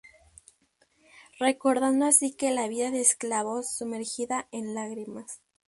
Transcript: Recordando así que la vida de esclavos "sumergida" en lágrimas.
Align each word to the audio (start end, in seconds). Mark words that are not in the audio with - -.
Recordando 1.39 2.07
así 2.07 2.33
que 2.33 2.49
la 2.49 2.67
vida 2.67 2.89
de 2.89 3.01
esclavos 3.01 3.69
"sumergida" 3.71 4.47
en 4.51 4.73
lágrimas. 4.73 5.41